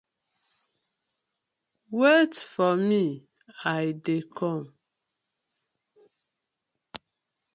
Wait 1.99 2.33
for 2.51 2.73
mi 2.87 3.03
I 3.79 3.83
dey 4.05 4.21
kom. 4.37 4.61